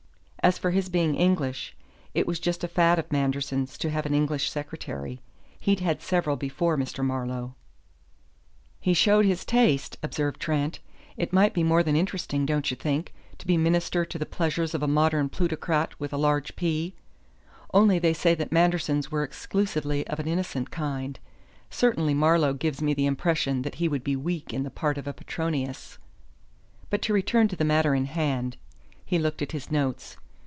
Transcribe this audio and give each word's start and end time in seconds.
As 0.43 0.57
for 0.57 0.71
his 0.71 0.89
being 0.89 1.13
English, 1.13 1.75
it 2.15 2.25
was 2.25 2.39
just 2.39 2.63
a 2.63 2.67
fad 2.67 2.97
of 2.97 3.11
Manderson's 3.11 3.77
to 3.77 3.91
have 3.91 4.07
an 4.07 4.15
English 4.15 4.49
secretary. 4.49 5.21
He'd 5.59 5.81
had 5.81 6.01
several 6.01 6.35
before 6.35 6.77
Mr. 6.79 7.05
Marlowe." 7.05 7.53
"He 8.79 8.95
showed 8.95 9.23
his 9.25 9.45
taste," 9.45 9.99
observed 10.01 10.39
Trent. 10.39 10.79
"It 11.15 11.31
might 11.31 11.53
be 11.53 11.61
more 11.63 11.83
than 11.83 11.95
interesting, 11.95 12.47
don't 12.47 12.71
you 12.71 12.75
think, 12.75 13.13
to 13.37 13.45
be 13.45 13.55
minister 13.55 14.03
to 14.03 14.17
the 14.17 14.25
pleasures 14.25 14.73
of 14.73 14.81
a 14.81 14.87
modern 14.87 15.29
plutocrat 15.29 15.97
with 15.99 16.11
a 16.11 16.17
large 16.17 16.55
P? 16.55 16.95
Only 17.71 17.99
they 17.99 18.11
say 18.13 18.33
that 18.33 18.51
Manderson's 18.51 19.11
were 19.11 19.21
exclusively 19.23 20.07
of 20.07 20.19
an 20.19 20.27
innocent 20.27 20.71
kind. 20.71 21.19
Certainly 21.69 22.15
Marlowe 22.15 22.53
gives 22.53 22.81
me 22.81 22.95
the 22.95 23.05
impression 23.05 23.61
that 23.61 23.75
he 23.75 23.87
would 23.87 24.03
be 24.03 24.15
weak 24.15 24.51
in 24.51 24.63
the 24.63 24.71
part 24.71 24.97
of 24.97 25.05
Petronius. 25.15 25.99
But 26.89 27.03
to 27.03 27.13
return 27.13 27.47
to 27.49 27.55
the 27.55 27.63
matter 27.63 27.93
in 27.93 28.05
hand." 28.05 28.57
He 29.05 29.19
looked 29.19 29.43
at 29.43 29.51
his 29.51 29.69
notes. 29.69 30.17